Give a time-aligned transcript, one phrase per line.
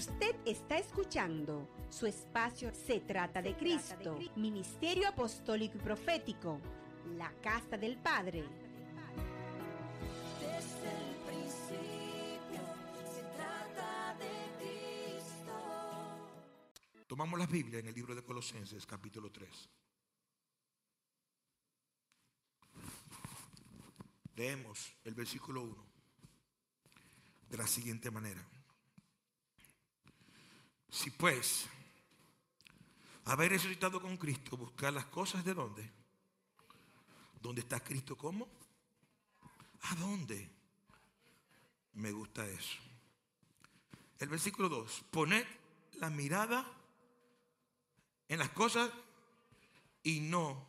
[0.00, 6.58] Usted está escuchando su espacio Se trata de Cristo, Ministerio Apostólico y Profético,
[7.18, 8.48] la Casa del Padre.
[10.40, 12.62] Desde el principio
[13.12, 15.52] se trata de Cristo.
[17.06, 19.68] Tomamos la Biblia en el libro de Colosenses, capítulo 3.
[24.36, 25.86] Leemos el versículo 1
[27.50, 28.48] de la siguiente manera.
[30.90, 31.66] Si pues,
[33.24, 35.90] haber resucitado con Cristo, buscar las cosas de dónde?
[37.40, 38.16] ¿Dónde está Cristo?
[38.16, 38.48] ¿Cómo?
[39.82, 40.50] ¿A dónde?
[41.94, 42.78] Me gusta eso.
[44.18, 45.04] El versículo 2.
[45.10, 45.46] Poned
[45.94, 46.66] la mirada
[48.28, 48.90] en las cosas
[50.02, 50.66] y no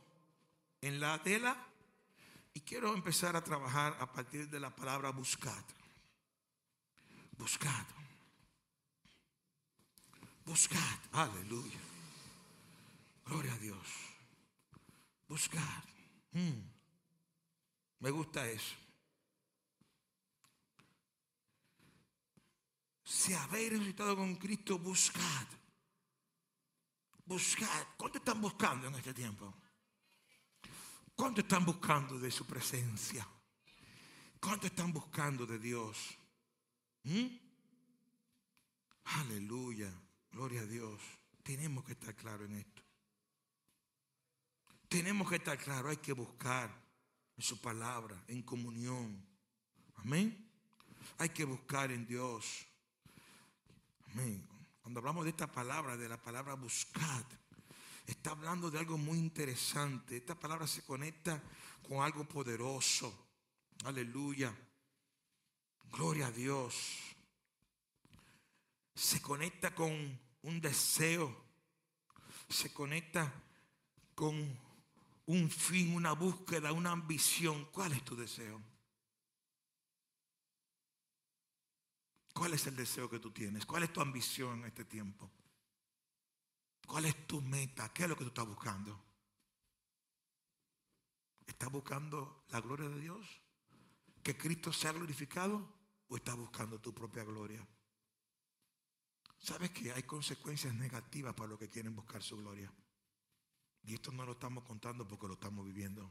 [0.82, 1.68] en la tela.
[2.54, 5.64] Y quiero empezar a trabajar a partir de la palabra buscad.
[7.38, 7.86] Buscad.
[10.46, 11.00] Buscad.
[11.12, 11.80] Aleluya.
[13.26, 13.88] Gloria a Dios.
[15.28, 15.84] Buscad.
[16.34, 16.62] Mm.
[18.00, 18.76] Me gusta eso.
[23.04, 25.48] Si habéis resucitado con Cristo, buscad.
[27.26, 27.88] Buscad.
[27.98, 29.54] ¿Cuánto están buscando en este tiempo?
[31.16, 33.28] ¿Cuánto están buscando de su presencia?
[34.40, 36.18] ¿Cuánto están buscando de Dios?
[37.04, 37.28] ¿Mm?
[39.04, 39.92] Aleluya.
[40.32, 41.02] Gloria a Dios.
[41.44, 42.82] Tenemos que estar claros en esto.
[44.88, 45.92] Tenemos que estar claros.
[45.92, 46.70] Hay que buscar
[47.38, 49.26] en su palabra, en comunión.
[49.96, 50.50] Amén.
[51.18, 52.66] Hay que buscar en Dios.
[54.12, 54.48] Amén.
[54.82, 57.24] Cuando hablamos de esta palabra, de la palabra buscad,
[58.06, 60.18] está hablando de algo muy interesante.
[60.18, 61.42] Esta palabra se conecta
[61.88, 63.28] con algo poderoso.
[63.84, 64.56] Aleluya.
[65.92, 67.11] Gloria a Dios.
[68.94, 71.46] Se conecta con un deseo.
[72.50, 73.34] Se conecta
[74.16, 74.60] con
[75.26, 77.66] un fin, una búsqueda, una ambición.
[77.72, 78.62] ¿Cuál es tu deseo?
[82.34, 83.66] ¿Cuál es el deseo que tú tienes?
[83.66, 85.30] ¿Cuál es tu ambición en este tiempo?
[86.88, 87.94] ¿Cuál es tu meta?
[87.94, 89.02] ¿Qué es lo que tú estás buscando?
[91.46, 93.28] ¿Estás buscando la gloria de Dios?
[94.24, 95.68] ¿Que Cristo sea glorificado?
[96.08, 97.66] ¿O estás buscando tu propia gloria?
[99.42, 102.72] ¿Sabes que hay consecuencias negativas para los que quieren buscar su gloria?
[103.84, 106.10] Y esto no lo estamos contando porque lo estamos viviendo.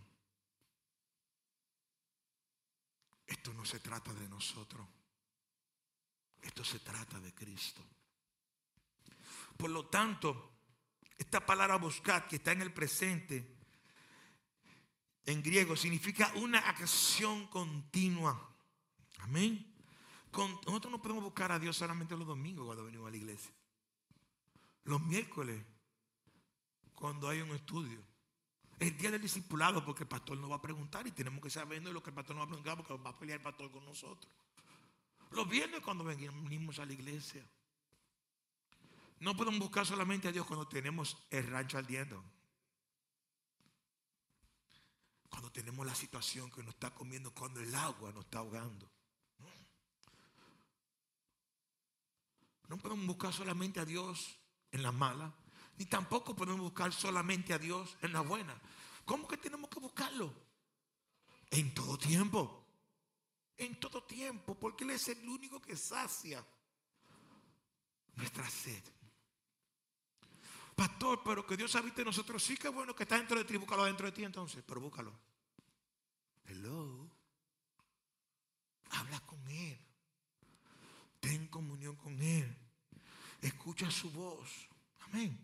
[3.25, 4.85] Esto no se trata de nosotros.
[6.43, 7.81] Esto se trata de Cristo.
[9.57, 10.51] Por lo tanto,
[11.17, 13.57] esta palabra buscar que está en el presente,
[15.25, 18.57] en griego, significa una acción continua.
[19.19, 19.70] Amén.
[20.33, 23.53] Nosotros no podemos buscar a Dios solamente los domingos cuando venimos a la iglesia.
[24.85, 25.63] Los miércoles,
[26.95, 28.03] cuando hay un estudio.
[28.79, 31.83] El día del discipulado, porque el pastor nos va a preguntar y tenemos que saber
[31.83, 33.85] lo que el pastor nos va a preguntar porque va a pelear el pastor con
[33.85, 34.33] nosotros.
[35.33, 37.45] Los viernes cuando venimos a la iglesia.
[39.19, 42.25] No podemos buscar solamente a Dios cuando tenemos el rancho ardiendo.
[45.29, 48.91] Cuando tenemos la situación que nos está comiendo, cuando el agua nos está ahogando.
[52.71, 54.39] No podemos buscar solamente a Dios
[54.71, 55.35] en la mala,
[55.77, 58.57] ni tampoco podemos buscar solamente a Dios en la buena.
[59.05, 60.33] ¿Cómo que tenemos que buscarlo?
[61.51, 62.65] En todo tiempo.
[63.57, 66.47] En todo tiempo, porque Él es el único que sacia
[68.15, 68.85] nuestra sed.
[70.77, 72.41] Pastor, pero que Dios habite en nosotros.
[72.41, 75.13] Sí, que bueno que está dentro de ti, búscalo dentro de ti entonces, pero búscalo.
[76.45, 77.11] Hello.
[78.91, 79.91] Habla con Él.
[81.21, 82.30] Ten comunión con Él.
[83.41, 84.69] Escucha su voz.
[85.01, 85.39] Amén.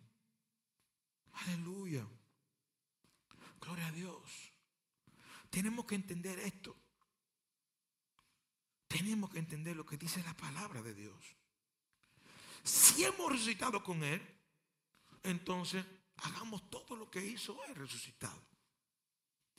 [1.33, 2.07] Aleluya.
[3.61, 4.23] Gloria a Dios.
[5.51, 6.77] Tenemos que entender esto.
[8.87, 11.17] Tenemos que entender lo que dice la palabra de Dios.
[12.63, 14.21] Si hemos resucitado con Él,
[15.23, 15.85] entonces
[16.19, 18.43] hagamos todo lo que hizo Él resucitado.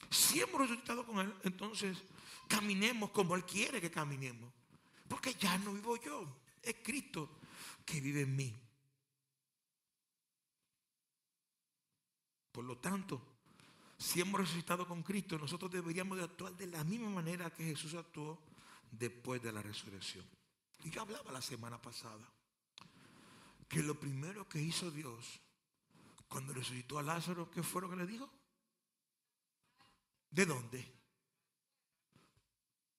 [0.10, 1.98] Si hemos resucitado con Él, entonces
[2.48, 4.54] caminemos como Él quiere que caminemos.
[5.08, 6.28] Porque ya no vivo yo,
[6.62, 7.40] es Cristo
[7.86, 8.54] que vive en mí.
[12.52, 13.22] Por lo tanto,
[13.98, 17.94] si hemos resucitado con Cristo, nosotros deberíamos de actuar de la misma manera que Jesús
[17.94, 18.40] actuó
[18.92, 20.26] después de la resurrección.
[20.84, 22.32] Y yo hablaba la semana pasada
[23.68, 25.40] que lo primero que hizo Dios
[26.28, 28.30] cuando resucitó a Lázaro, ¿qué fue lo que le dijo?
[30.30, 30.94] ¿De dónde?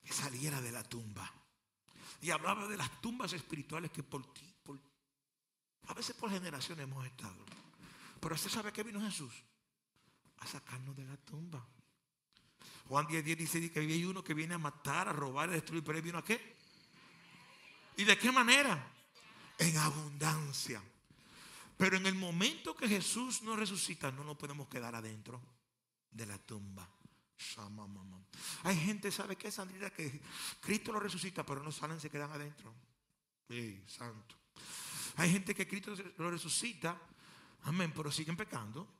[0.02, 1.37] Que saliera de la tumba.
[2.20, 4.44] Y hablaba de las tumbas espirituales que por ti,
[5.88, 7.44] A veces por generaciones hemos estado.
[8.20, 9.32] Pero usted sabe que vino Jesús
[10.38, 11.64] a sacarnos de la tumba.
[12.88, 15.84] Juan 10, 10 dice que hay uno que viene a matar, a robar, a destruir,
[15.84, 16.56] pero él vino a qué?
[17.96, 18.92] ¿Y de qué manera?
[19.58, 20.82] En abundancia.
[21.76, 25.40] Pero en el momento que Jesús nos resucita, no nos podemos quedar adentro
[26.10, 26.88] de la tumba.
[28.64, 29.90] Hay gente, ¿sabe qué, Sandrita?
[29.90, 30.20] Que
[30.60, 32.74] Cristo lo resucita, pero no salen, se quedan adentro.
[33.48, 34.36] Ey, santo.
[35.16, 37.00] Hay gente que Cristo lo resucita,
[37.62, 38.94] amén, pero siguen pecando.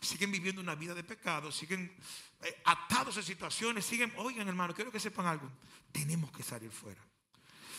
[0.00, 1.94] Siguen viviendo una vida de pecado, siguen
[2.40, 5.48] eh, atados a situaciones, siguen, oigan hermano, quiero que sepan algo,
[5.92, 7.00] tenemos que salir fuera.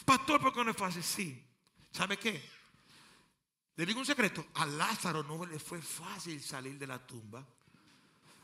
[0.05, 1.03] Pastor, ¿por qué no es fácil?
[1.03, 1.43] Sí.
[1.91, 2.41] ¿Sabe qué?
[3.75, 7.45] Le digo un secreto, a Lázaro no le fue fácil salir de la tumba.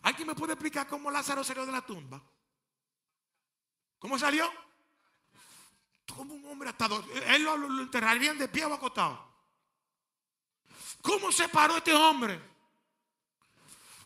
[0.01, 2.21] ¿Alguien me puede explicar cómo Lázaro salió de la tumba?
[3.99, 4.49] ¿Cómo salió?
[6.15, 7.03] Como un hombre atado.
[7.27, 9.29] Él lo, lo enterrarían de pie o acostado.
[11.01, 12.39] ¿Cómo se paró este hombre?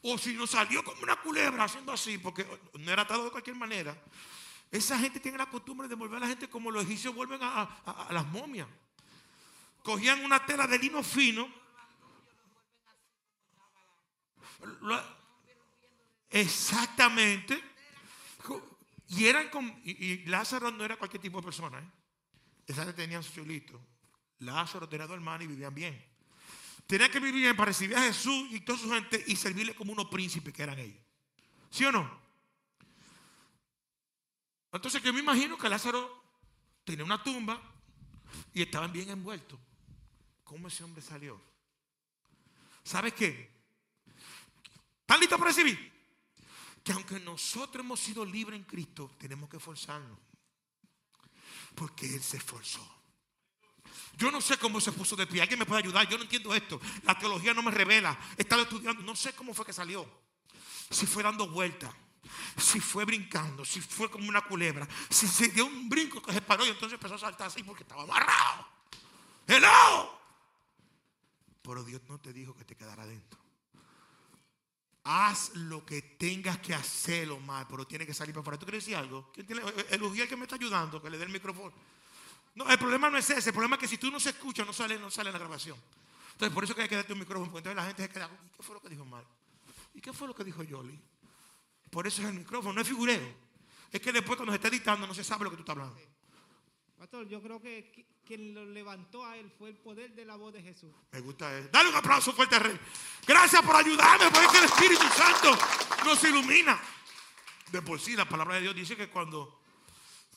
[0.01, 3.55] O si no salió como una culebra haciendo así, porque no era atado de cualquier
[3.55, 3.95] manera.
[4.69, 8.09] Esa gente tiene la costumbre de volver a la gente como los egipcios vuelven a,
[8.09, 8.67] las momias.
[9.83, 11.47] Cogían una tela de lino fino.
[16.33, 17.63] Exactamente.
[19.09, 21.80] Y eran con, y, Lázaro no era cualquier tipo de persona.
[21.80, 21.91] ¿eh?
[22.65, 23.80] Esa gente tenían su chulito.
[24.39, 26.03] Lázaro tenía dos hermanos y vivían bien.
[26.88, 29.94] Tenían que vivir bien para recibir a Jesús y toda su gente y servirle como
[29.94, 31.00] unos príncipes que eran ellos.
[31.69, 32.21] ¿Sí o no?
[34.71, 36.24] Entonces yo me imagino que Lázaro
[36.83, 37.62] tenía una tumba
[38.56, 39.59] y estaban bien envueltos.
[40.44, 41.39] ¿Cómo ese hombre salió?
[42.83, 43.51] ¿Sabes qué?
[45.01, 45.92] ¿Están listos para recibir?
[46.83, 50.19] Que aunque nosotros hemos sido libres en Cristo, tenemos que esforzarnos.
[51.75, 52.85] Porque Él se esforzó.
[54.18, 55.41] Yo no sé cómo se puso de pie.
[55.41, 56.07] ¿Alguien me puede ayudar?
[56.07, 56.80] Yo no entiendo esto.
[57.03, 58.18] La teología no me revela.
[58.38, 59.01] He estado estudiando.
[59.01, 60.07] No sé cómo fue que salió.
[60.89, 61.94] Si fue dando vueltas.
[62.57, 63.65] Si fue brincando.
[63.65, 64.88] Si fue como una culebra.
[65.09, 67.83] Si se dio un brinco que se paró y entonces empezó a saltar así porque
[67.83, 68.68] estaba amarrado.
[69.47, 70.19] ¡Hello!
[71.62, 73.42] Pero Dios no te dijo que te quedara adentro.
[75.05, 78.57] Haz lo que tengas que hacer, Omar, pero tiene que salir para afuera.
[78.57, 79.31] ¿Tú quieres decir algo?
[79.33, 81.73] ¿Quién tiene- el Ujiel que me está ayudando, que le dé el micrófono.
[82.55, 83.50] No, el problema no es ese.
[83.50, 85.39] El problema es que si tú no se escucha, no sale, no sale en la
[85.39, 85.77] grabación.
[86.33, 88.29] Entonces, por eso que hay que darte un micrófono, porque entonces la gente se queda.
[88.29, 89.25] ¿Y qué fue lo que dijo Omar?
[89.94, 91.00] ¿Y qué fue lo que dijo Yoli?
[91.91, 93.35] Por eso es el micrófono, no es figureo.
[93.91, 96.00] Es que después cuando se está editando no se sabe lo que tú estás hablando.
[96.97, 100.35] Pastor, yo creo que qui- quien lo levantó a él fue el poder de la
[100.35, 100.91] voz de Jesús.
[101.11, 101.69] Me gusta eso.
[101.71, 102.79] Dale un aplauso fuerte al rey.
[103.27, 105.57] Gracias por ayudarme, porque el Espíritu Santo
[106.05, 106.79] nos ilumina.
[107.71, 109.61] De por sí, la palabra de Dios dice que cuando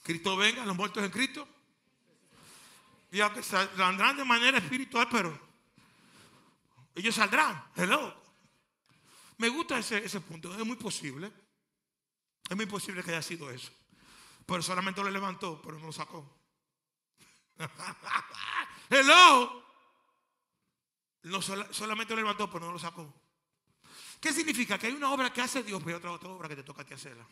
[0.02, 1.46] Cristo venga, los muertos en Cristo,
[3.12, 5.38] y aunque saldrán de manera espiritual, pero
[6.94, 7.62] ellos saldrán.
[7.76, 8.24] Hello.
[9.38, 10.52] Me gusta ese, ese punto.
[10.58, 11.30] Es muy posible.
[12.48, 13.70] Es muy posible que haya sido eso.
[14.46, 16.34] Pero solamente lo levantó, pero no lo sacó.
[18.90, 19.62] Hello.
[21.22, 23.12] No, sola- solamente lo levantó, pero no lo sacó.
[24.20, 24.78] ¿Qué significa?
[24.78, 26.82] Que hay una obra que hace Dios, pero hay otra, otra obra que te toca
[26.82, 27.26] a ti hacerla.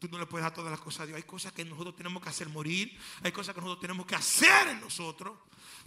[0.00, 1.16] Tú no le puedes dar todas las cosas a Dios.
[1.16, 2.98] Hay cosas que nosotros tenemos que hacer morir.
[3.22, 5.38] Hay cosas que nosotros tenemos que hacer en nosotros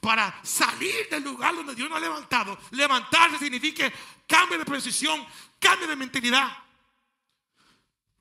[0.02, 2.58] para salir del lugar donde Dios nos ha levantado.
[2.72, 3.92] Levantarse significa
[4.28, 5.26] cambio de posición,
[5.60, 6.58] cambio de mentalidad.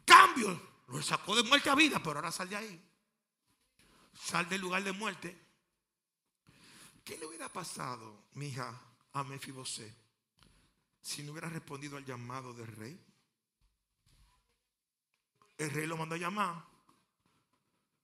[0.04, 0.60] Cambio.
[0.88, 2.82] Lo sacó de muerte a vida, pero ahora sal de ahí.
[4.18, 5.36] Sal del lugar de muerte.
[7.04, 8.80] ¿Qué le hubiera pasado, mija,
[9.12, 9.94] a Mefibosé
[11.00, 13.00] si no hubiera respondido al llamado del rey?
[15.58, 16.64] El rey lo mandó a llamar.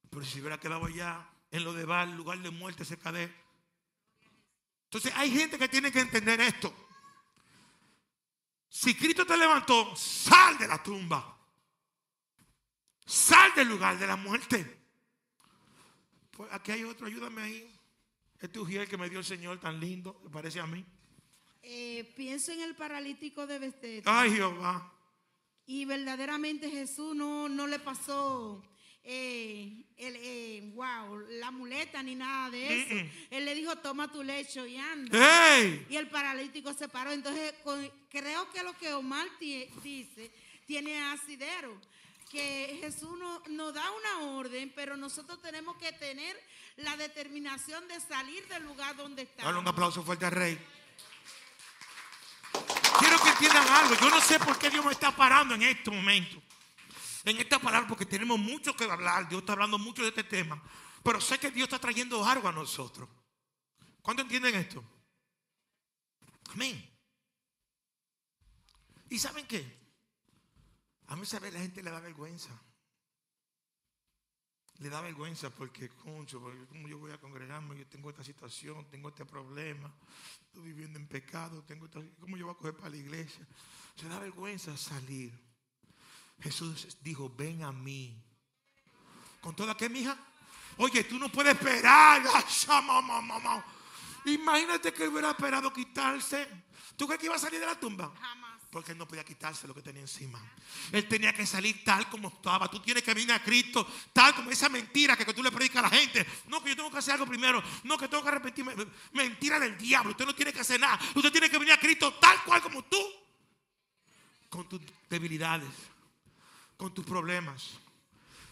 [0.08, 3.34] Pero si hubiera quedado allá en lo de Val, lugar de muerte, se cadé.
[4.84, 6.72] Entonces hay gente que tiene que entender esto.
[8.68, 11.38] Si Cristo te levantó, sal de la tumba.
[13.04, 14.81] Sal del lugar de la muerte.
[16.36, 17.74] Pues aquí hay otro, ayúdame ahí.
[18.40, 20.84] Este ujiel que me dio el Señor tan lindo, me parece a mí.
[21.62, 24.20] Eh, pienso en el paralítico de Bethesda.
[24.20, 24.92] Ay, Jehová.
[25.66, 28.64] Y verdaderamente Jesús no, no le pasó
[29.04, 32.94] eh, el, eh, wow, la muleta ni nada de eso.
[33.30, 35.56] Él le dijo, toma tu lecho y anda.
[35.56, 35.86] ¡Ey!
[35.88, 37.12] Y el paralítico se paró.
[37.12, 40.32] Entonces, con- creo que lo que Omar dice
[40.66, 41.80] tiene asidero.
[42.32, 46.34] Que Jesús no- nos da una orden, pero nosotros tenemos que tener
[46.76, 49.66] la determinación de salir del lugar donde Dale un estamos.
[49.66, 50.58] aplauso fuerte al rey.
[52.98, 53.94] Quiero que entiendan algo.
[53.96, 56.42] Yo no sé por qué Dios me está parando en este momento.
[57.24, 59.28] En esta palabra, porque tenemos mucho que hablar.
[59.28, 60.60] Dios está hablando mucho de este tema.
[61.04, 63.08] Pero sé que Dios está trayendo algo a nosotros.
[64.00, 64.82] ¿Cuánto entienden esto?
[66.54, 66.90] Amén.
[69.10, 69.81] ¿Y saben qué?
[71.12, 71.52] A mí, ¿sabe?
[71.52, 72.48] La gente le da vergüenza.
[74.78, 76.40] Le da vergüenza porque, concho,
[76.70, 77.76] ¿cómo yo voy a congregarme?
[77.76, 79.92] Yo tengo esta situación, tengo este problema,
[80.46, 83.46] estoy viviendo en pecado, tengo esta- ¿cómo yo voy a coger para la iglesia?
[83.94, 85.38] Se da vergüenza salir.
[86.40, 88.18] Jesús dijo, ven a mí.
[89.42, 90.16] ¿Con toda qué, mija?
[90.78, 92.22] Oye, tú no puedes esperar.
[94.24, 96.48] Imagínate que hubiera esperado quitarse.
[96.96, 98.10] ¿Tú crees que iba a salir de la tumba?
[98.18, 98.51] Jamás.
[98.72, 100.42] Porque él no podía quitarse lo que tenía encima.
[100.92, 102.70] Él tenía que salir tal como estaba.
[102.70, 105.90] Tú tienes que venir a Cristo tal como esa mentira que, tú le predicas a
[105.90, 106.26] la gente.
[106.46, 107.62] No, que yo tengo que hacer algo primero.
[107.84, 108.74] No, que tengo que arrepentirme.
[109.12, 110.12] Mentira del diablo.
[110.12, 110.98] Usted no tiene que hacer nada.
[111.14, 112.96] Usted tiene que venir a Cristo tal cual como tú.
[114.48, 115.68] Con tus debilidades.
[116.78, 117.72] Con tus problemas.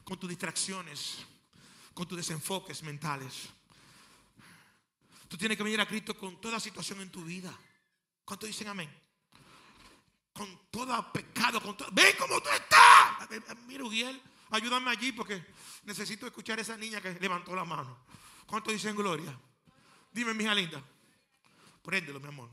[0.05, 1.25] Con tus distracciones.
[1.95, 3.49] Con tus desenfoques mentales.
[5.29, 7.59] Tú tienes que venir a Cristo con toda situación en tu vida.
[8.23, 9.01] ¿Cuánto dicen amén?
[10.41, 11.89] Con todo pecado, con todo.
[11.93, 13.29] ¡Ven como tú estás!
[13.67, 14.19] Mira, Uriel,
[14.49, 15.45] ayúdame allí porque
[15.85, 18.07] necesito escuchar a esa niña que levantó la mano.
[18.47, 19.39] ¿Cuánto dicen gloria?
[20.11, 20.83] Dime, mija linda.
[21.83, 22.49] Préndelo, mi amor.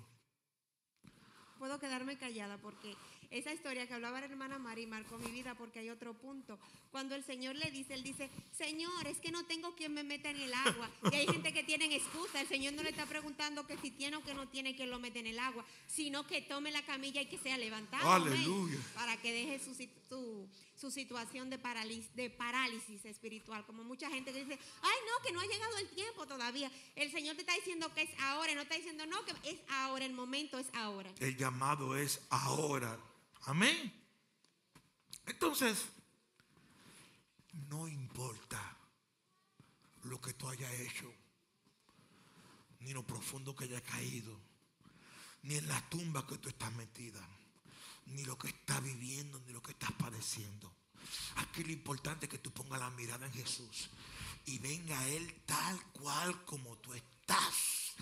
[1.57, 2.93] Puedo quedarme callada porque
[3.31, 6.57] esa historia que hablaba la hermana Mari marcó mi vida porque hay otro punto.
[6.91, 10.29] Cuando el Señor le dice, él dice, Señor, es que no tengo quien me meta
[10.29, 10.89] en el agua.
[11.11, 12.41] Y hay gente que tiene excusa.
[12.41, 14.99] El Señor no le está preguntando que si tiene o que no tiene quien lo
[14.99, 18.09] mete en el agua, sino que tome la camilla y que sea levantado.
[18.09, 18.79] Aleluya.
[18.95, 19.75] Para que deje su,
[20.09, 23.65] su, su situación de parálisis, de parálisis espiritual.
[23.65, 26.71] Como mucha gente que dice, ay no, que no ha llegado el tiempo todavía.
[26.95, 30.05] El Señor te está diciendo que es ahora, no está diciendo no, que es ahora,
[30.05, 31.11] el momento es ahora.
[31.19, 32.97] El llamado es ahora.
[33.47, 33.93] Amén.
[35.25, 35.85] Entonces,
[37.69, 38.77] no importa
[40.03, 41.09] lo que tú hayas hecho,
[42.79, 44.37] ni lo profundo que hayas caído,
[45.43, 47.25] ni en la tumba que tú estás metida,
[48.07, 50.75] ni lo que estás viviendo, ni lo que estás padeciendo.
[51.37, 53.89] Aquí lo importante es que tú pongas la mirada en Jesús
[54.45, 57.95] y venga a Él tal cual como tú estás.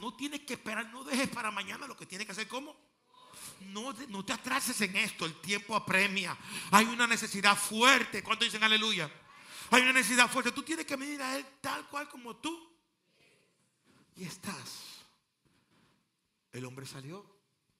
[0.00, 2.46] No tienes que esperar, no dejes para mañana lo que tienes que hacer.
[2.46, 2.89] ¿Cómo?
[3.60, 6.36] No, no te atrases en esto, el tiempo apremia.
[6.70, 8.22] Hay una necesidad fuerte.
[8.22, 9.10] ¿Cuánto dicen aleluya?
[9.70, 10.52] Hay una necesidad fuerte.
[10.52, 12.68] Tú tienes que venir a Él tal cual como tú.
[14.16, 15.04] Y estás.
[16.52, 17.24] El hombre salió.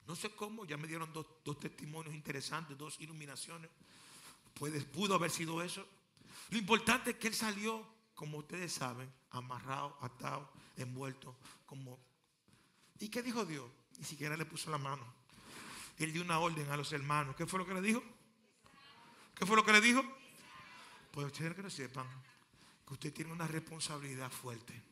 [0.06, 3.70] No sé cómo, ya me dieron dos, dos testimonios interesantes, dos iluminaciones.
[4.54, 5.86] Puede, pudo haber sido eso.
[6.50, 11.98] Lo importante es que él salió, como ustedes saben, amarrado, atado, envuelto, como...
[12.98, 13.70] ¿Y qué dijo Dios?
[13.98, 15.19] Ni siquiera le puso la mano.
[16.04, 17.36] Él dio una orden a los hermanos.
[17.36, 18.02] ¿Qué fue lo que le dijo?
[19.34, 20.02] ¿Qué fue lo que le dijo?
[21.10, 22.06] Pues ustedes que lo sepan,
[22.86, 24.82] que usted tiene una responsabilidad fuerte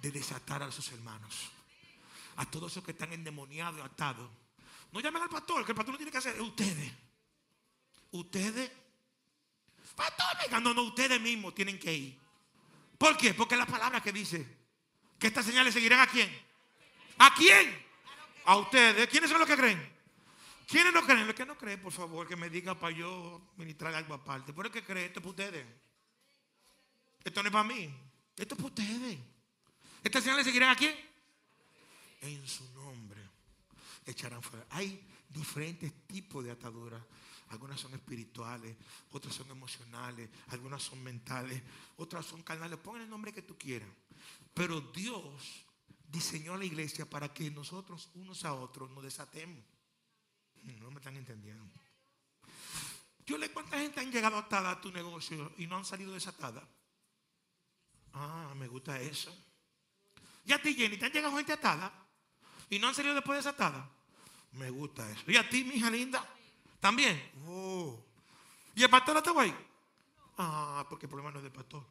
[0.00, 1.50] de desatar a sus hermanos.
[2.36, 4.30] A todos esos que están endemoniados atados.
[4.92, 6.92] No llamen al pastor, que el pastor no tiene que hacer, es ustedes.
[8.12, 8.70] Ustedes.
[9.96, 12.20] Pastor, no, no, ustedes mismos tienen que ir.
[12.96, 13.34] ¿Por qué?
[13.34, 14.46] Porque la palabra que dice
[15.18, 16.30] que estas señales seguirán a quién.
[17.18, 17.83] ¿A quién?
[18.44, 19.08] A ustedes.
[19.08, 19.94] ¿Quiénes son los que creen?
[20.66, 21.26] ¿Quiénes no creen?
[21.26, 24.52] Los que no creen, por favor, que me diga para yo ministrar algo aparte.
[24.52, 25.06] ¿Por qué creen?
[25.06, 25.66] Esto es para ustedes.
[27.24, 27.94] Esto no es para mí.
[28.36, 29.18] Esto es para ustedes.
[30.02, 30.94] ¿Estas señales seguirán a quién?
[32.20, 33.20] En su nombre
[34.06, 34.66] echarán fuera.
[34.70, 37.02] Hay diferentes tipos de ataduras.
[37.50, 38.74] Algunas son espirituales,
[39.12, 41.62] otras son emocionales, algunas son mentales,
[41.96, 42.78] otras son carnales.
[42.78, 43.88] Pongan el nombre que tú quieras.
[44.52, 45.64] Pero Dios
[46.04, 49.64] diseñó la iglesia para que nosotros unos a otros nos desatemos.
[50.80, 51.74] No me están entendiendo.
[53.26, 56.66] Yo le cuánta gente han llegado atada a tu negocio y no han salido desatada.
[58.12, 59.34] Ah, me gusta eso.
[60.44, 61.92] ¿Y a ti, Jenny, te han llegado gente atada
[62.68, 63.90] y no han salido después desatada?
[64.52, 65.30] Me gusta eso.
[65.30, 66.24] ¿Y a ti, mi hija linda?
[66.80, 67.32] ¿También?
[67.46, 67.98] Oh.
[68.74, 69.54] ¿Y el pastor estaba ahí?
[70.36, 71.84] Ah, porque el problema no es del pastor.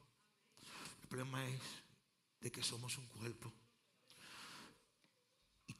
[1.02, 1.62] El problema es
[2.42, 3.52] de que somos un cuerpo.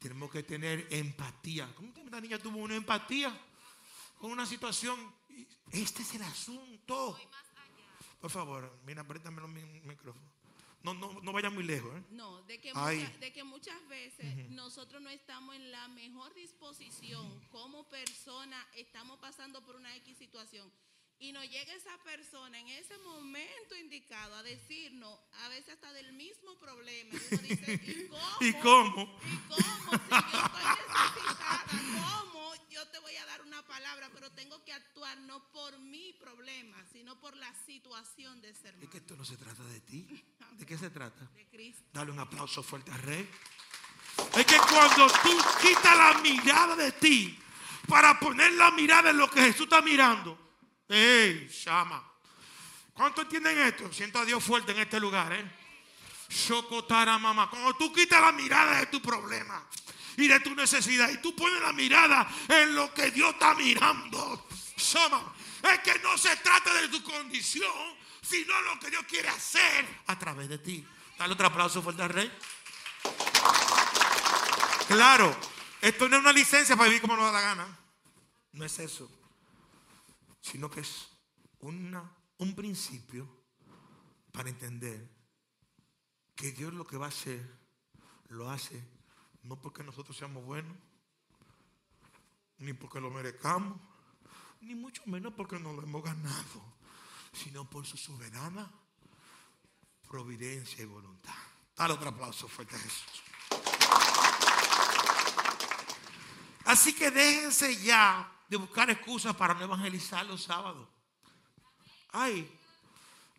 [0.04, 1.66] Tenemos que tener empatía.
[1.74, 3.34] ¿Cómo que esta niña tuvo una empatía
[4.20, 4.98] con una situación?
[5.72, 7.18] Este es el asunto.
[8.20, 10.22] Por favor, mira, préstame el mi- micrófono.
[10.82, 11.90] No, no, no vaya muy lejos.
[11.96, 12.02] ¿eh?
[12.10, 12.98] No, de que, Ay.
[12.98, 19.18] mucha- de que muchas veces nosotros no estamos en la mejor disposición como persona, estamos
[19.20, 20.70] pasando por una X situación
[21.20, 26.12] y nos llega esa persona en ese momento indicado a decirnos, a veces hasta del
[26.12, 27.10] mismo problema.
[27.14, 28.36] Y uno dice, ¿y cómo?
[28.40, 29.20] ¿Y cómo?
[29.24, 29.90] ¿Y cómo?
[29.90, 31.64] Si yo estoy necesitada,
[32.20, 36.12] ¿cómo yo te voy a dar una palabra, pero tengo que actuar no por mi
[36.14, 38.90] problema, sino por la situación de ese Es hermano.
[38.90, 40.24] que esto no se trata de ti.
[40.52, 41.24] ¿De qué se trata?
[41.34, 41.82] De Cristo.
[41.92, 43.28] Dale un aplauso fuerte al rey.
[44.36, 47.38] Es que cuando tú quitas la mirada de ti
[47.88, 50.43] para poner la mirada en lo que Jesús está mirando.
[50.88, 52.02] ¡Ey, llama!
[52.92, 53.92] ¿Cuántos entienden esto?
[53.92, 55.50] Siento a Dios fuerte en este lugar, ¿eh?
[56.28, 57.50] Shokotara mamá.
[57.50, 59.66] Cuando tú quitas la mirada de tu problema
[60.16, 64.46] y de tu necesidad y tú pones la mirada en lo que Dios está mirando.
[64.76, 65.34] Shama.
[65.62, 67.72] Es que no se trata de tu condición,
[68.22, 70.84] sino lo que Dios quiere hacer a través de ti.
[71.18, 72.30] Dale otro aplauso fuerte al rey.
[74.88, 75.34] Claro,
[75.80, 77.78] esto no es una licencia para vivir como nos da la gana.
[78.52, 79.10] No es eso.
[80.44, 81.08] Sino que es
[81.60, 82.04] una,
[82.36, 83.26] un principio
[84.30, 85.08] para entender
[86.34, 87.40] que Dios lo que va a hacer,
[88.28, 88.82] lo hace
[89.44, 90.76] no porque nosotros seamos buenos,
[92.58, 93.80] ni porque lo merezcamos,
[94.60, 96.76] ni mucho menos porque nos lo hemos ganado,
[97.32, 98.70] sino por su soberana
[100.06, 101.34] providencia y voluntad.
[101.74, 103.22] Dale otro aplauso fuerte a Jesús.
[106.66, 110.88] Así que déjense ya de buscar excusas para no evangelizar los sábados.
[112.10, 112.50] Ay,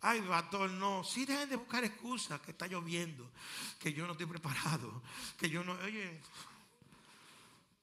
[0.02, 1.04] ay, pastor, no.
[1.04, 3.30] Sí, dejen de buscar excusas, que está lloviendo,
[3.78, 5.02] que yo no estoy preparado,
[5.38, 5.72] que yo no.
[5.72, 6.20] Oye,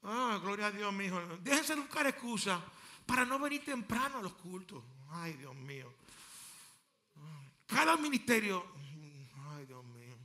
[0.03, 1.19] ah, gloria a Dios, mi hijo.
[1.41, 2.59] Déjense de buscar excusas
[3.05, 4.83] para no venir temprano a los cultos.
[5.11, 5.93] Ay, Dios mío.
[7.67, 8.65] Cada ministerio,
[9.51, 10.15] ay, Dios mío,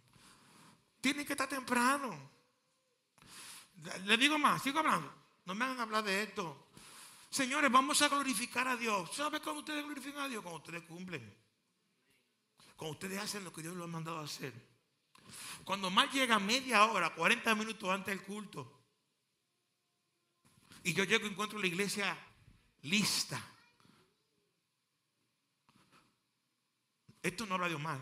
[1.00, 2.30] tiene que estar temprano.
[4.04, 5.12] Le digo más, sigo hablando.
[5.46, 6.67] No me hagan hablar de esto.
[7.30, 9.14] Señores, vamos a glorificar a Dios.
[9.14, 10.42] ¿Sabe cómo ustedes glorifican a Dios?
[10.42, 11.36] Cuando ustedes cumplen.
[12.76, 14.52] Cuando ustedes hacen lo que Dios les ha mandado a hacer.
[15.64, 18.80] Cuando más llega media hora, 40 minutos antes del culto.
[20.84, 22.16] Y yo llego y encuentro la iglesia
[22.82, 23.42] lista.
[27.22, 28.00] Esto no habla de Omar.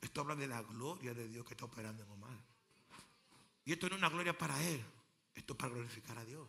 [0.00, 2.38] Esto habla de la gloria de Dios que está operando en Omar.
[3.64, 4.84] Y esto no es una gloria para Él.
[5.34, 6.46] Esto es para glorificar a Dios.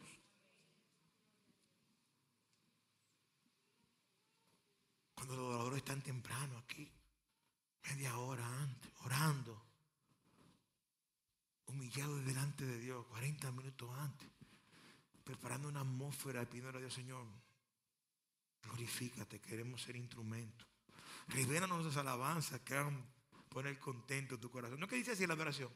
[5.26, 6.86] Cuando los adoradores están temprano aquí,
[7.90, 9.66] media hora antes, orando,
[11.68, 14.28] humillados delante de Dios, 40 minutos antes,
[15.24, 17.26] preparando una atmósfera, pidiendo a Dios, Señor,
[18.64, 20.68] glorifícate, queremos ser instrumentos.
[21.30, 23.06] Revélanos nuestras alabanzas que hagan
[23.48, 24.78] poner contento tu corazón.
[24.78, 25.72] ¿No que dice así la adoración?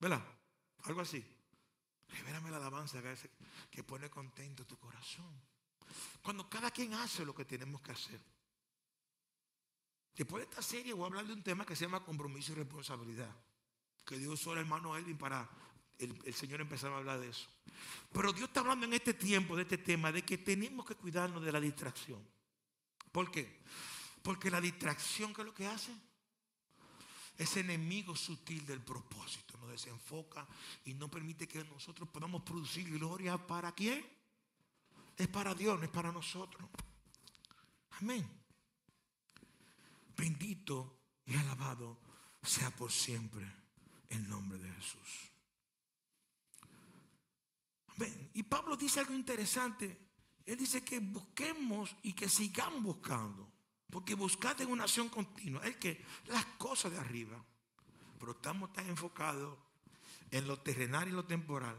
[0.00, 0.26] ¿Verdad?
[0.82, 1.24] Algo así.
[2.08, 3.00] Revélame la alabanza
[3.70, 5.32] que pone contento tu corazón.
[6.20, 8.31] Cuando cada quien hace lo que tenemos que hacer.
[10.16, 12.56] Después de esta serie voy a hablar de un tema que se llama compromiso y
[12.56, 13.34] responsabilidad.
[14.04, 15.48] Que Dios usó al hermano Elvin para
[15.98, 17.48] el, el Señor empezar a hablar de eso.
[18.12, 21.42] Pero Dios está hablando en este tiempo de este tema de que tenemos que cuidarnos
[21.42, 22.20] de la distracción.
[23.10, 23.60] ¿Por qué?
[24.22, 25.92] Porque la distracción, ¿qué es lo que hace?
[27.36, 30.46] Ese enemigo sutil del propósito nos desenfoca
[30.84, 34.04] y no permite que nosotros podamos producir gloria para quién?
[35.16, 36.68] Es para Dios, no es para nosotros.
[37.90, 38.41] Amén.
[40.22, 41.98] Bendito y alabado
[42.44, 43.44] sea por siempre
[44.08, 45.32] el nombre de Jesús.
[48.32, 49.98] Y Pablo dice algo interesante.
[50.46, 53.50] Él dice que busquemos y que sigamos buscando.
[53.90, 55.66] Porque buscar es una acción continua.
[55.66, 57.44] Es que las cosas de arriba.
[58.20, 59.58] Pero estamos tan enfocados
[60.30, 61.76] en lo terrenal y lo temporal.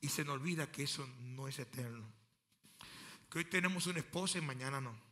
[0.00, 2.10] Y se nos olvida que eso no es eterno.
[3.28, 5.11] Que hoy tenemos una esposa y mañana no.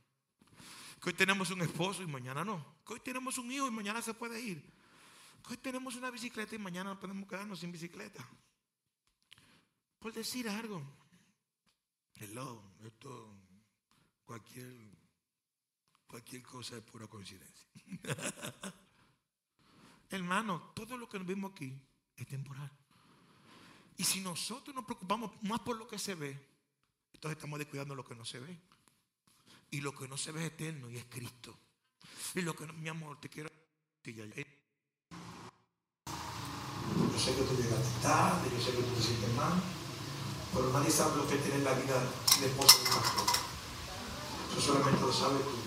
[1.01, 2.65] Que hoy tenemos un esposo y mañana no.
[2.87, 4.63] Que hoy tenemos un hijo y mañana se puede ir.
[5.47, 8.29] Que hoy tenemos una bicicleta y mañana podemos quedarnos sin bicicleta.
[9.99, 10.83] Por decir algo.
[12.17, 13.35] Hello, esto,
[14.27, 14.75] cualquier,
[16.07, 17.67] cualquier cosa es pura coincidencia.
[20.11, 21.81] Hermano, todo lo que nos vimos aquí
[22.17, 22.71] es temporal.
[23.97, 26.39] Y si nosotros nos preocupamos más por lo que se ve,
[27.15, 28.61] entonces estamos descuidando lo que no se ve.
[29.71, 31.57] Y lo que no se ve es eterno y es Cristo.
[32.35, 33.51] Y lo que no, mi amor, te quiero.
[34.03, 34.13] Yo
[37.19, 39.53] sé que tú llegaste tarde, yo sé que tú te sientes mal,
[40.53, 42.03] pero nadie sabe lo que tiene en la vida
[42.41, 43.27] de esposo de un pastor.
[44.51, 45.59] Eso solamente lo sabes tú.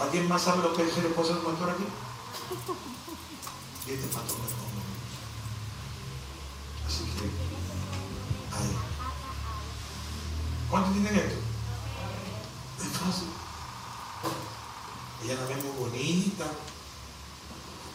[0.00, 1.84] ¿Alguien más sabe lo que es el esposo de un pastor aquí?
[3.86, 4.82] Y este pastor no es como
[6.86, 7.24] Así que,
[8.56, 8.76] ahí.
[10.68, 11.51] ¿Cuántos tienen esto?
[13.02, 13.28] Es fácil.
[15.24, 16.46] Ella la ve muy bonita.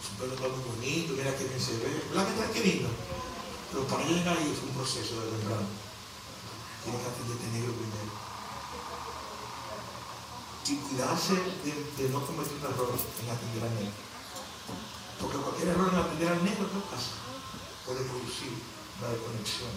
[0.03, 1.13] Su pelo está muy bonito.
[1.15, 2.03] Mira que bien se ve.
[2.11, 2.89] ¿Verdad que está qué lindo?
[3.71, 5.67] Pero para llegar ahí fue un proceso de temprano.
[6.83, 8.11] tiene que atender negro primero.
[10.67, 13.95] Y cuidarse de, no cometer un error en atender al negro.
[15.21, 17.15] Porque cualquier error en atender al negro, ¿qué pasa?
[17.87, 18.51] Puede producir
[18.99, 19.71] una desconexión.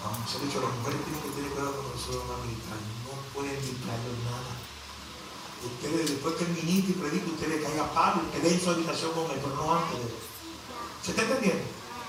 [0.00, 2.40] Se ha dicho, las mujeres tienen que tener cuidado cuando se van a.
[2.40, 4.52] No pueden militarles nada.
[5.60, 8.70] Ustedes, después que el ministro y predique, usted le caiga palo y quede en su
[8.70, 10.24] habitación con él, pero no antes de eso.
[11.04, 11.64] ¿Se está entendiendo?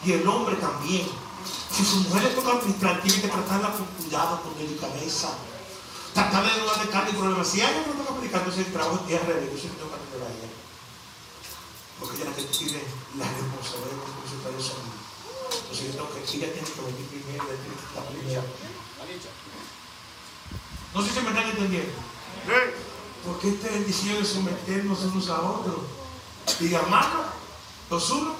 [0.06, 1.04] Y el hombre también.
[1.68, 5.36] Si su mujer le toca ministrar, tiene que tratarla con cuidado, con delicadeza.
[6.14, 7.48] Tratar de no darle carne y problemas.
[7.48, 10.00] Si a ella no toca predicar, entonces el trabajo es tierra, yo siempre tengo que
[10.00, 10.50] atender a ella.
[12.00, 12.80] Porque ella que tiene
[13.20, 14.64] la responsabilidad de consultar el
[15.76, 15.92] sonido.
[15.92, 18.44] Entonces yo tengo que, ella tiene que venir primero, ella tiene que estar primero.
[20.94, 21.94] No sé si me están entendiendo.
[23.26, 25.78] Porque este es el diseño de someternos unos a otros
[26.60, 27.28] y de amarnos
[27.90, 28.36] los unos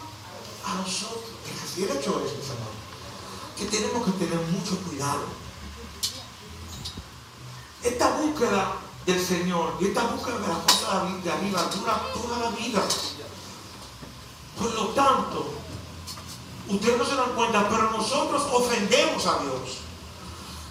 [0.66, 1.32] a los otros.
[1.78, 2.82] El hecho es, mis hermanos,
[3.58, 5.24] que tenemos que tener mucho cuidado.
[7.84, 12.50] Esta búsqueda del Señor y esta búsqueda de las cosas de arriba dura toda la
[12.58, 12.84] vida.
[14.60, 15.61] Por lo tanto,
[16.68, 19.80] ustedes no se dan cuenta, pero nosotros ofendemos a Dios.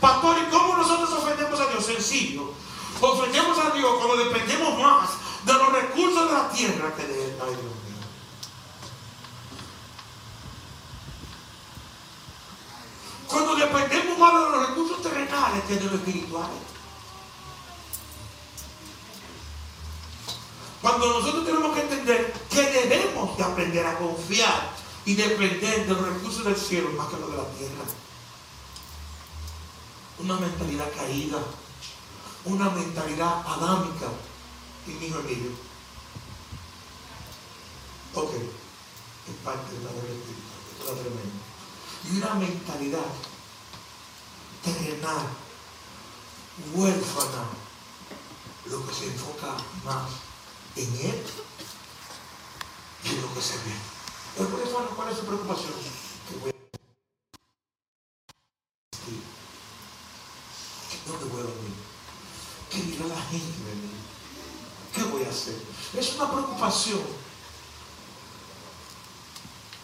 [0.01, 1.85] Pastor, ¿y cómo nosotros ofendemos a Dios?
[1.85, 2.53] Sencillo.
[3.01, 5.11] Ofendemos a Dios cuando dependemos más
[5.45, 7.39] de los recursos de la tierra que de Él.
[7.41, 8.01] Ay, Dios mío.
[13.29, 16.71] Cuando dependemos más de los recursos terrenales que de los espirituales.
[20.83, 26.07] Cuando nosotros tenemos que entender que debemos de aprender a confiar y depender de los
[26.07, 27.85] recursos del cielo más que los de la tierra.
[30.19, 31.39] Una mentalidad caída,
[32.45, 34.07] una mentalidad adámica.
[34.87, 35.51] Y mi hijo Emilio.
[38.15, 41.41] Ok, es parte de la del espíritu, es tremendo.
[42.05, 43.07] Y una mentalidad
[44.65, 45.27] terrenal,
[46.75, 47.45] huérfana,
[48.67, 50.11] lo que se enfoca más
[50.77, 51.25] en él
[53.05, 54.00] en lo que se ve.
[54.37, 55.73] ¿Cuál es su preocupación?
[56.29, 56.55] Que voy a
[58.93, 59.23] vestir.
[60.91, 61.75] Que ¿Dónde voy a dormir?
[62.71, 63.91] ¿Qué dirá la gente de mí?
[64.95, 65.57] ¿Qué voy a hacer?
[65.97, 67.01] Es una preocupación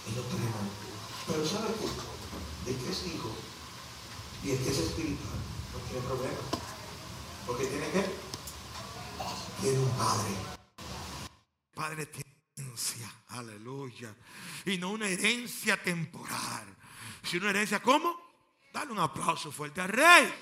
[0.07, 0.71] en lo terrenal.
[1.27, 2.71] Pero ¿sabe qué?
[2.71, 3.31] El que es hijo
[4.45, 5.39] y el que es espiritual
[5.73, 6.39] no tiene problema.
[7.47, 8.27] Porque tiene que
[9.61, 10.31] tiene un padre.
[11.75, 12.26] Padre tiene
[13.29, 14.15] aleluya.
[14.65, 16.77] Y no una herencia temporal,
[17.23, 18.17] sino una herencia, ¿cómo?
[18.73, 20.35] Dale un aplauso fuerte al rey.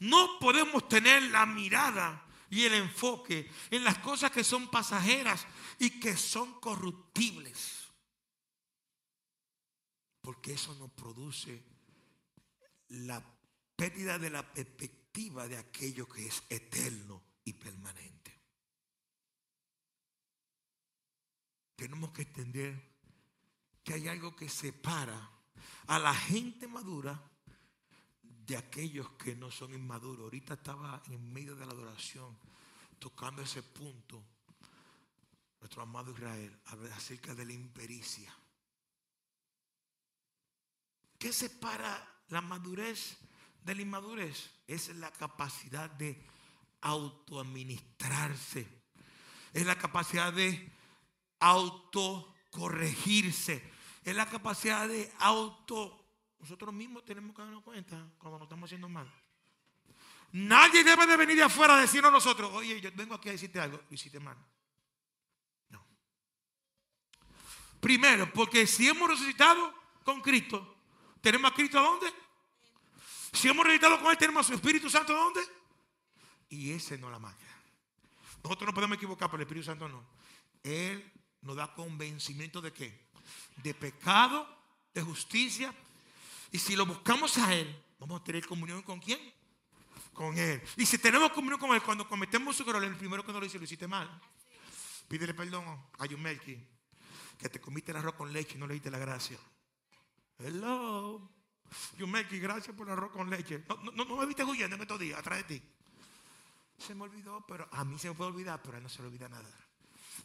[0.00, 5.46] No podemos tener la mirada y el enfoque en las cosas que son pasajeras
[5.78, 7.88] y que son corruptibles.
[10.20, 11.64] Porque eso nos produce
[12.88, 13.22] la
[13.76, 18.38] pérdida de la perspectiva de aquello que es eterno y permanente.
[21.74, 22.80] Tenemos que entender
[23.82, 25.28] que hay algo que separa
[25.88, 27.20] a la gente madura
[28.22, 30.24] de aquellos que no son inmaduros.
[30.24, 32.38] Ahorita estaba en medio de la adoración
[33.00, 34.24] tocando ese punto
[35.60, 36.56] nuestro amado Israel
[36.94, 38.32] acerca de la impericia.
[41.18, 43.18] ¿Qué separa la madurez
[43.62, 44.50] de la inmadurez?
[44.66, 46.24] Es la capacidad de
[46.80, 48.66] autoadministrarse.
[49.52, 50.72] Es la capacidad de
[51.40, 53.62] autocorregirse.
[54.04, 56.04] Es la capacidad de auto...
[56.40, 59.12] Nosotros mismos tenemos que darnos cuenta cuando nos estamos haciendo mal.
[60.32, 63.58] Nadie debe de venir de afuera a decirnos nosotros, oye, yo vengo aquí a decirte
[63.58, 64.36] algo, lo hiciste mal.
[65.70, 65.84] No.
[67.80, 70.76] Primero, porque si hemos resucitado con Cristo,
[71.20, 72.12] ¿tenemos a Cristo a dónde?
[73.32, 75.40] Si hemos resucitado con Él, ¿tenemos a su Espíritu Santo dónde?
[76.48, 77.46] Y ese no la magia.
[78.42, 80.04] Nosotros no podemos equivocar, pero el Espíritu Santo no.
[80.62, 81.12] Él
[81.42, 83.08] nos da convencimiento de qué?
[83.56, 84.48] De pecado,
[84.94, 85.74] de justicia.
[86.50, 89.20] Y si lo buscamos a Él, vamos a tener comunión con quién?
[90.12, 90.62] Con Él.
[90.76, 93.44] Y si tenemos comunión con Él, cuando cometemos su error, el primero que nos lo
[93.44, 94.08] dice, lo hiciste mal.
[95.08, 95.64] Pídele perdón
[95.98, 96.58] a Yumelki,
[97.38, 99.38] que te comiste el arroz con leche y no le diste la gracia.
[100.38, 101.37] Hello.
[101.98, 103.64] Yumelki, gracias por el arroz con leche.
[103.94, 105.62] No, me viste huyendo en estos días, atrás de ti.
[106.78, 109.02] Se me olvidó, pero a mí se me puede olvidar, pero a él no se
[109.02, 109.48] le olvida nada.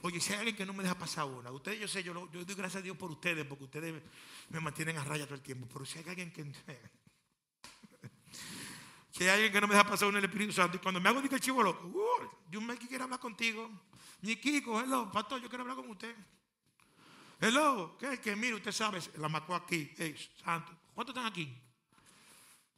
[0.01, 2.43] Oye, si hay alguien que no me deja pasar una, ustedes, yo sé, yo, doy
[2.43, 4.03] gracias a Dios por ustedes, porque ustedes
[4.49, 5.67] me mantienen a raya todo el tiempo.
[5.71, 6.45] Pero si hay alguien que.
[9.12, 11.08] Si hay alguien que no me deja pasar una el Espíritu Santo, y cuando me
[11.08, 13.69] hago digo el chivo loco, uh, yo me quiero hablar contigo.
[14.21, 16.15] Ni Kiko, hello, pastor, yo quiero hablar con usted.
[17.39, 19.93] Hello, ¿qué es que mire, usted sabe, la marcó aquí.
[19.97, 21.62] Hey, santo, ¿cuántos están aquí?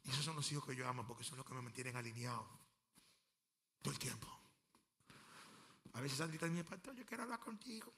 [0.04, 2.46] Y esos son los hijos que yo amo porque son los que me mantienen alineado
[3.82, 4.28] todo el tiempo.
[5.94, 7.92] A veces Sandita dice, pastor, yo quiero hablar contigo.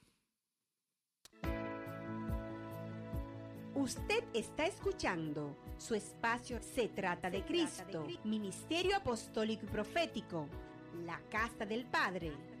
[3.75, 10.49] Usted está escuchando su espacio Se trata de Cristo, Ministerio Apostólico y Profético,
[11.05, 12.58] la Casa del Padre.